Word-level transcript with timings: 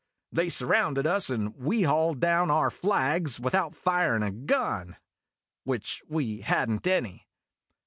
They 0.31 0.49
surrounded 0.49 1.05
us, 1.05 1.29
and 1.29 1.55
we 1.55 1.83
hauled 1.83 2.19
down 2.19 2.49
our 2.49 2.71
flags 2.71 3.39
without 3.39 3.75
firin' 3.75 4.23
a 4.23 4.31
gun 4.31 4.97
which 5.63 6.01
we 6.07 6.41
had 6.41 6.71
n't 6.71 6.87
any. 6.87 7.27